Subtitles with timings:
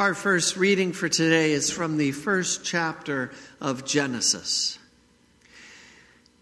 [0.00, 4.78] Our first reading for today is from the first chapter of Genesis.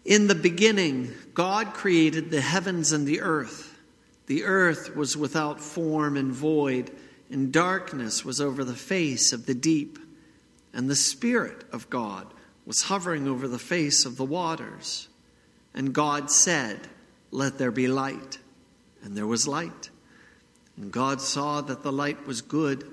[0.05, 3.77] In the beginning, God created the heavens and the earth.
[4.27, 6.89] The earth was without form and void,
[7.29, 9.99] and darkness was over the face of the deep.
[10.71, 12.33] And the Spirit of God
[12.65, 15.09] was hovering over the face of the waters.
[15.73, 16.87] And God said,
[17.29, 18.37] Let there be light.
[19.03, 19.89] And there was light.
[20.77, 22.89] And God saw that the light was good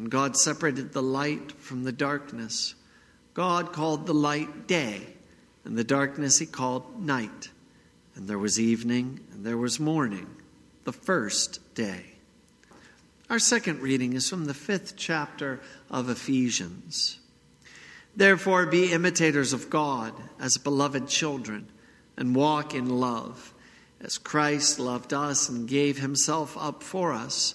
[0.00, 2.74] and God separated the light from the darkness.
[3.34, 5.06] God called the light day,
[5.62, 7.50] and the darkness he called night.
[8.14, 10.26] And there was evening, and there was morning,
[10.84, 12.14] the first day.
[13.28, 15.60] Our second reading is from the fifth chapter
[15.90, 17.18] of Ephesians.
[18.16, 21.68] Therefore, be imitators of God as beloved children,
[22.16, 23.52] and walk in love,
[24.00, 27.54] as Christ loved us and gave himself up for us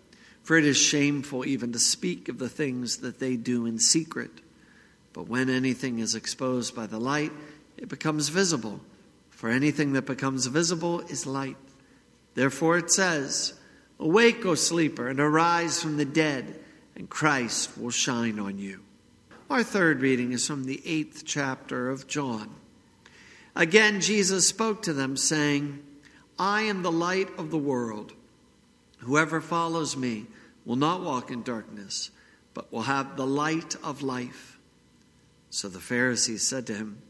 [0.43, 4.31] For it is shameful even to speak of the things that they do in secret.
[5.13, 7.31] But when anything is exposed by the light,
[7.77, 8.79] it becomes visible.
[9.29, 11.57] For anything that becomes visible is light.
[12.35, 13.53] Therefore it says,
[13.99, 16.59] Awake, O sleeper, and arise from the dead,
[16.95, 18.81] and Christ will shine on you.
[19.49, 22.49] Our third reading is from the eighth chapter of John.
[23.55, 25.83] Again, Jesus spoke to them, saying,
[26.39, 28.13] I am the light of the world.
[29.01, 30.27] Whoever follows me
[30.63, 32.11] will not walk in darkness,
[32.53, 34.59] but will have the light of life.
[35.49, 37.01] So the Pharisees said to him,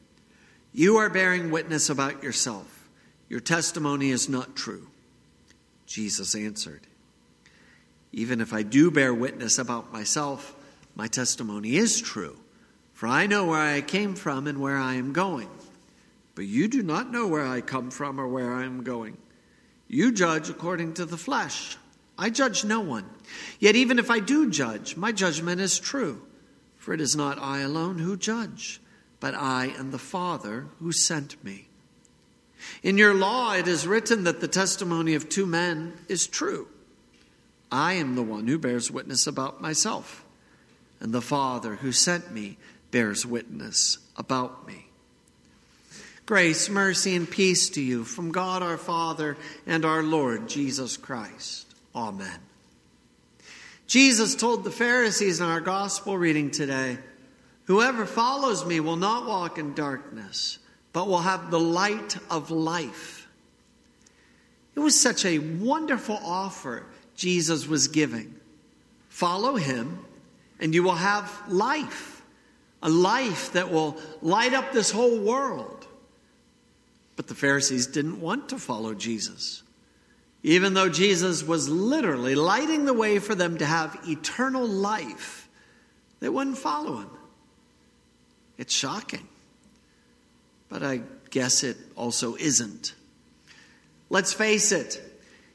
[0.74, 2.90] You are bearing witness about yourself.
[3.28, 4.88] Your testimony is not true.
[5.86, 6.88] Jesus answered,
[8.14, 10.56] Even if I do bear witness about myself,
[10.96, 12.38] my testimony is true,
[12.94, 15.50] for I know where I came from and where I am going.
[16.36, 19.18] But you do not know where I come from or where I am going.
[19.90, 21.78] You judge according to the flesh.
[22.22, 23.10] I judge no one.
[23.60, 26.22] Yet even if I do judge, my judgment is true.
[26.78, 28.80] For it is not I alone who judge,
[29.20, 31.68] but I and the Father who sent me.
[32.84, 36.68] In your law it is written that the testimony of two men is true.
[37.72, 40.24] I am the one who bears witness about myself,
[41.00, 42.58] and the Father who sent me
[42.92, 44.86] bears witness about me.
[46.28, 51.71] Grace, mercy, and peace to you from God our Father and our Lord Jesus Christ.
[51.96, 52.40] Amen.
[53.88, 56.98] Jesus told the Pharisees in our gospel reading today
[57.66, 60.60] Whoever follows me will not walk in darkness,
[60.94, 63.28] but will have the light of life.
[64.76, 66.86] It was such a wonderful offer
[67.16, 68.36] Jesus was giving.
[69.10, 70.00] Follow him,
[70.60, 72.22] and you will have life,
[72.82, 75.88] a life that will light up this whole world.
[77.16, 79.64] But the Pharisees didn't want to follow Jesus
[80.44, 85.48] even though Jesus was literally lighting the way for them to have eternal life,
[86.20, 87.10] they wouldn't follow him.
[88.58, 89.28] It's shocking.
[90.70, 92.94] But I guess it also isn't.
[94.10, 95.02] Let's face it,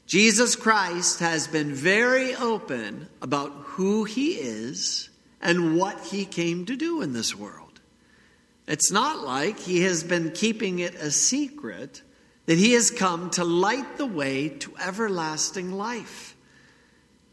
[0.05, 5.09] Jesus Christ has been very open about who he is
[5.41, 7.79] and what he came to do in this world.
[8.67, 12.01] It's not like he has been keeping it a secret
[12.47, 16.35] that he has come to light the way to everlasting life.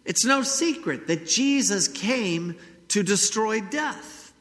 [0.05, 2.57] It's no secret that Jesus came
[2.89, 4.33] to destroy death.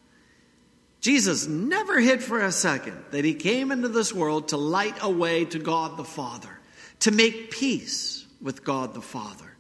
[1.00, 5.10] Jesus never hid for a second that he came into this world to light a
[5.10, 6.60] way to God the Father,
[7.02, 9.56] to make peace with God the Father,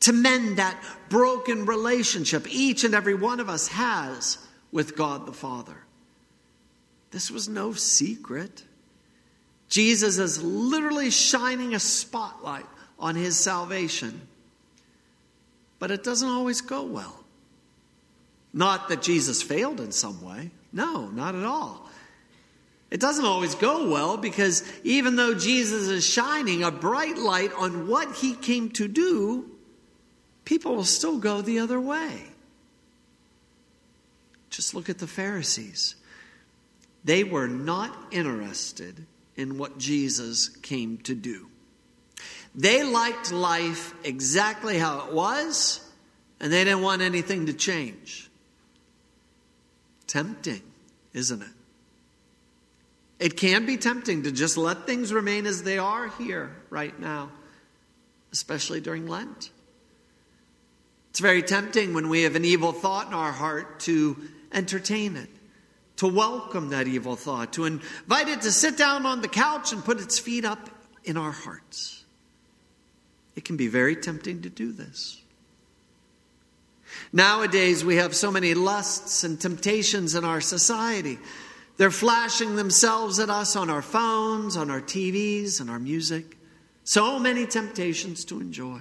[0.00, 4.38] to mend that broken relationship each and every one of us has
[4.72, 5.76] with God the Father.
[7.10, 8.64] This was no secret.
[9.68, 12.66] Jesus is literally shining a spotlight
[12.98, 14.20] on his salvation.
[15.78, 17.24] But it doesn't always go well.
[18.52, 20.50] Not that Jesus failed in some way.
[20.72, 21.88] No, not at all.
[22.90, 27.88] It doesn't always go well because even though Jesus is shining a bright light on
[27.88, 29.50] what he came to do,
[30.44, 32.22] people will still go the other way.
[34.50, 35.96] Just look at the Pharisees.
[37.02, 39.04] They were not interested
[39.36, 41.48] in what Jesus came to do.
[42.54, 45.80] They liked life exactly how it was,
[46.40, 48.30] and they didn't want anything to change.
[50.14, 50.62] tempting,
[51.12, 51.48] isn't it?
[53.18, 57.30] It can be tempting to just let things remain as they are here right now,
[58.32, 59.50] especially during Lent.
[61.10, 64.16] It's very tempting when we have an evil thought in our heart to
[64.52, 65.30] entertain it,
[65.96, 69.84] to welcome that evil thought, to invite it to sit down on the couch and
[69.84, 70.70] put its feet up
[71.04, 72.04] in our hearts.
[73.36, 75.20] It can be very tempting to do this.
[77.12, 81.18] Nowadays, we have so many lusts and temptations in our society.
[81.76, 86.36] They're flashing themselves at us on our phones, on our TVs, and our music.
[86.84, 88.80] So many temptations to enjoy.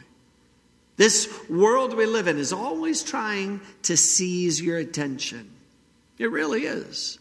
[0.96, 5.53] This world we live in is always trying to seize your attention.
[6.24, 7.20] It really is.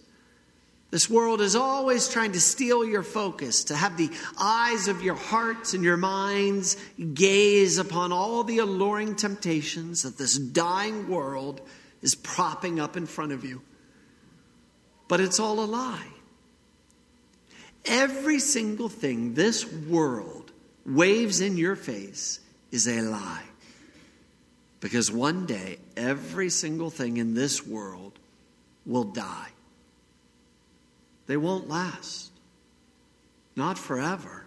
[0.92, 5.16] This world is always trying to steal your focus, to have the eyes of your
[5.16, 6.76] hearts and your minds
[7.12, 11.60] gaze upon all the alluring temptations that this dying world
[12.00, 13.62] is propping up in front of you.
[15.08, 16.12] But it's all a lie.
[17.84, 20.52] Every single thing this world
[20.86, 22.38] waves in your face
[22.70, 23.46] is a lie.
[24.78, 28.20] Because one day, every single thing in this world
[28.86, 29.48] will die.
[31.26, 32.30] They won't last,
[33.56, 34.46] not forever.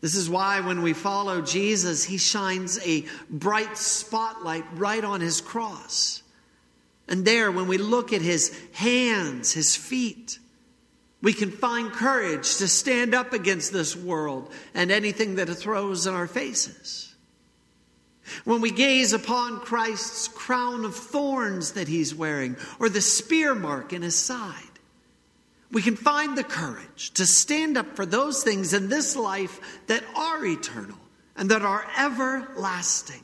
[0.00, 5.40] This is why when we follow Jesus, he shines a bright spotlight right on his
[5.40, 6.22] cross.
[7.08, 10.38] And there, when we look at his hands, his feet,
[11.22, 16.06] we can find courage to stand up against this world and anything that it throws
[16.06, 17.13] in our faces.
[18.44, 23.92] When we gaze upon Christ's crown of thorns that he's wearing, or the spear mark
[23.92, 24.62] in his side,
[25.70, 30.04] we can find the courage to stand up for those things in this life that
[30.14, 30.98] are eternal
[31.36, 33.22] and that are everlasting.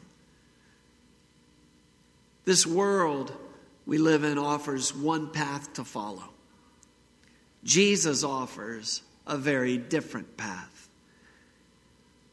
[2.45, 3.33] This world
[3.87, 6.29] we live in offers one path to follow.
[7.63, 10.80] Jesus offers a very different path.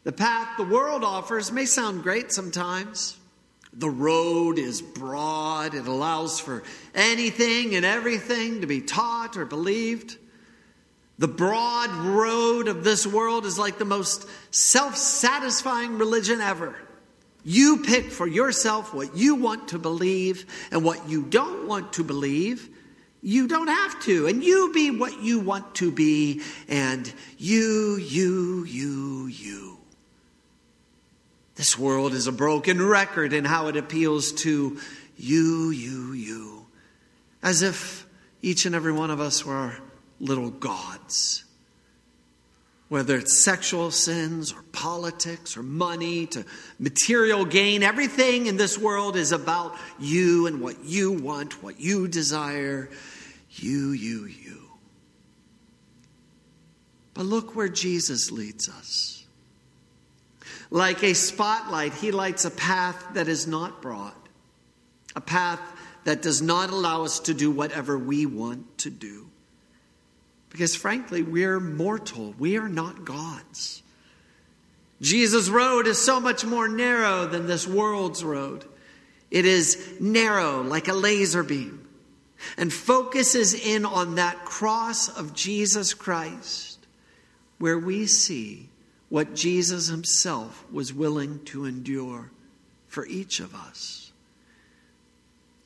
[0.08, 3.18] The path the world offers may sound great sometimes.
[3.74, 6.64] The road is broad, it allows for
[6.96, 10.16] anything and everything to be taught or believed.
[11.18, 16.74] The broad road of this world is like the most self satisfying religion ever.
[17.44, 22.06] You pick for yourself what you want to believe, and what you don't want to
[22.06, 22.70] believe,
[23.22, 24.28] you don't have to.
[24.28, 29.77] And you be what you want to be, and you, you, you, you.
[31.58, 34.80] This world is a broken record in how it appeals to
[35.18, 36.68] you, you, you.
[37.42, 38.06] As if
[38.44, 39.76] each and every one of us were
[40.20, 41.44] little gods.
[42.90, 46.46] Whether it's sexual sins or politics or money to
[46.78, 52.08] material gain, everything in this world is about you and what you want, what you
[52.08, 52.88] desire.
[53.50, 54.62] You, you, you.
[57.16, 59.26] But look where Jesus leads us.
[60.70, 64.14] Like a spotlight, he lights a path that is not broad,
[65.16, 65.62] a path
[66.04, 69.30] that does not allow us to do whatever we want to do.
[70.50, 73.84] Because frankly, we're mortal, we are not gods.
[75.02, 78.66] Jesus' road is so much more narrow than this world's road.
[79.30, 81.88] It is narrow like a laser beam
[82.58, 86.86] and focuses in on that cross of Jesus Christ
[87.58, 88.70] where we see
[89.10, 92.32] what Jesus himself was willing to endure
[92.88, 94.12] for each of us.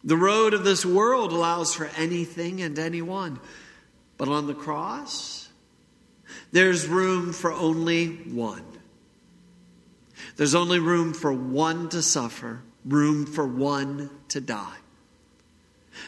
[0.03, 3.39] The road of this world allows for anything and anyone,
[4.17, 5.49] but on the cross,
[6.51, 8.65] there's room for only one.
[10.37, 14.77] There's only room for one to suffer, room for one to die.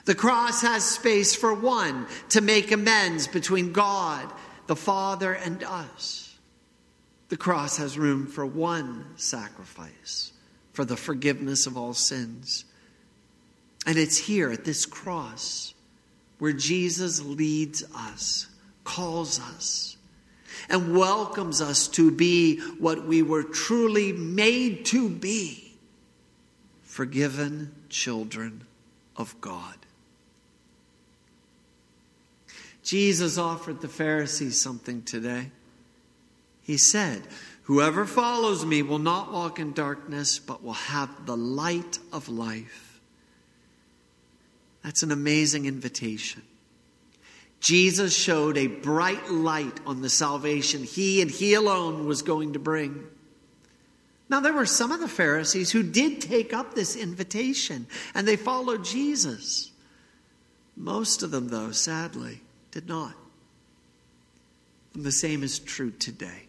[0.05, 4.31] The cross has space for one to make amends between God,
[4.67, 6.22] the Father, and us.
[7.33, 10.33] The cross has room for one sacrifice
[10.71, 12.63] for the forgiveness of all sins.
[13.87, 15.73] And it's here at this cross
[16.37, 18.45] where Jesus leads us,
[18.83, 19.97] calls us,
[20.69, 25.73] and welcomes us to be what we were truly made to be
[26.83, 28.63] forgiven children
[29.17, 29.77] of God.
[32.83, 35.49] Jesus offered the Pharisees something today.
[36.63, 37.23] He said,
[37.63, 42.99] Whoever follows me will not walk in darkness, but will have the light of life.
[44.83, 46.41] That's an amazing invitation.
[47.61, 52.59] Jesus showed a bright light on the salvation he and he alone was going to
[52.59, 53.07] bring.
[54.29, 58.35] Now, there were some of the Pharisees who did take up this invitation and they
[58.35, 59.71] followed Jesus.
[60.75, 62.41] Most of them, though, sadly,
[62.71, 63.13] did not.
[64.93, 66.47] And the same is true today.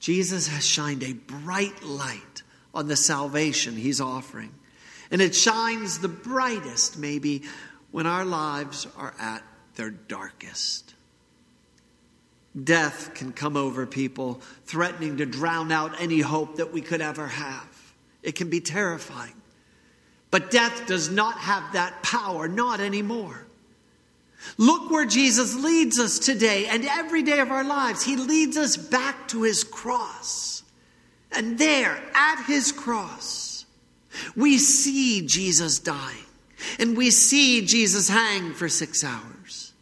[0.00, 2.42] Jesus has shined a bright light
[2.74, 4.52] on the salvation he's offering.
[5.10, 7.42] And it shines the brightest, maybe,
[7.90, 9.42] when our lives are at
[9.76, 10.94] their darkest.
[12.62, 17.26] Death can come over people, threatening to drown out any hope that we could ever
[17.26, 17.94] have.
[18.22, 19.34] It can be terrifying.
[20.30, 23.45] But death does not have that power, not anymore.
[24.58, 28.02] Look where Jesus leads us today and every day of our lives.
[28.02, 30.62] He leads us back to his cross.
[31.32, 33.66] And there, at his cross,
[34.34, 36.24] we see Jesus dying.
[36.78, 39.74] And we see Jesus hang for six hours.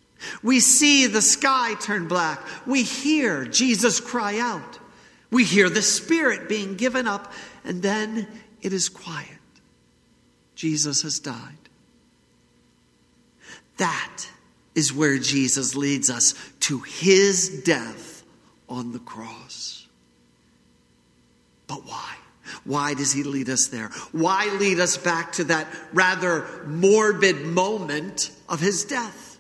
[0.43, 2.41] We see the sky turn black.
[2.67, 4.81] We hear Jesus cry out.
[5.31, 7.33] We hear the Spirit being given up.
[7.65, 8.27] And then
[8.61, 9.29] it is quiet.
[10.57, 11.59] Jesus has died.
[13.77, 14.27] That
[14.75, 18.25] is where Jesus leads us to his death
[18.69, 19.87] on the cross.
[21.67, 22.15] But why?
[22.65, 23.89] Why does he lead us there?
[24.13, 29.39] Why lead us back to that rather morbid moment of his death?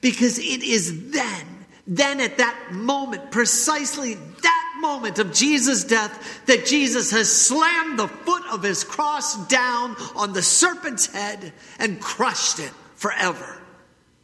[0.00, 1.46] Because it is then,
[1.86, 8.08] then at that moment, precisely that moment of Jesus' death, that Jesus has slammed the
[8.08, 13.59] foot of his cross down on the serpent's head and crushed it forever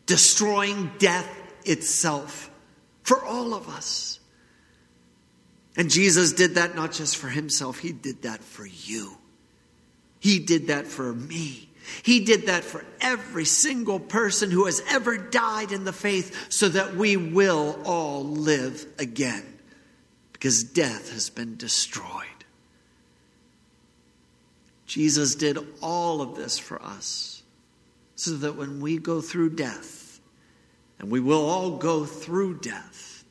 [0.06, 1.28] destroying death
[1.64, 2.50] itself
[3.02, 4.20] for all of us.
[5.76, 9.18] And Jesus did that not just for himself, he did that for you.
[10.20, 11.68] He did that for me.
[12.02, 16.68] He did that for every single person who has ever died in the faith so
[16.68, 19.44] that we will all live again
[20.32, 22.24] because death has been destroyed.
[24.86, 27.35] Jesus did all of this for us
[28.16, 30.20] so that when we go through death,
[30.98, 33.24] and we will all go through death,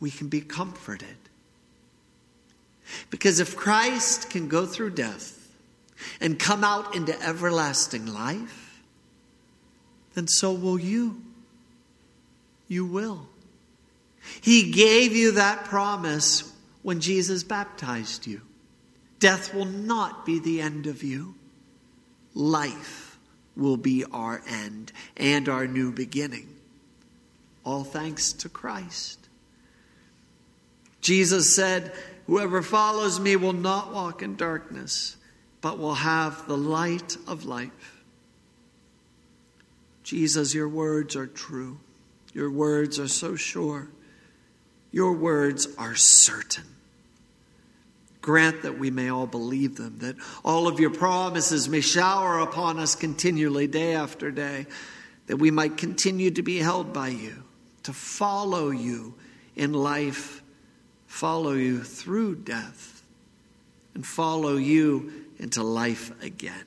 [0.00, 1.16] we can be comforted.
[3.10, 5.48] Because if Christ can go through death
[6.20, 8.82] and come out into everlasting life,
[10.14, 11.22] then so will you.
[12.66, 13.28] You will.
[14.40, 16.52] He gave you that promise
[16.82, 18.40] when Jesus baptized you.
[19.20, 21.34] Death will not be the end of you.
[22.34, 23.11] Life
[23.56, 26.48] will be our end and our new beginning.
[27.64, 29.28] All thanks to Christ.
[31.00, 31.92] Jesus said,
[32.26, 35.16] Whoever follows me will not walk in darkness,
[35.60, 38.02] but will have the light of life.
[40.02, 41.78] Jesus, your words are true.
[42.32, 43.88] Your words are so sure.
[44.90, 46.64] Your words are certain.
[48.22, 50.14] Grant that we may all believe them, that
[50.44, 54.66] all of your promises may shower upon us continually, day after day,
[55.26, 57.42] that we might continue to be held by you,
[57.82, 59.14] to follow you
[59.56, 60.40] in life,
[61.08, 63.02] follow you through death,
[63.94, 66.64] and follow you into life again.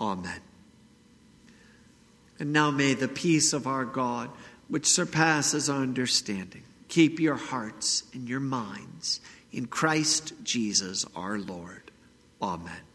[0.00, 0.40] Amen.
[2.38, 4.30] And now may the peace of our God,
[4.68, 9.20] which surpasses our understanding, keep your hearts and your minds
[9.52, 11.90] in Christ Jesus our Lord.
[12.40, 12.89] Amen.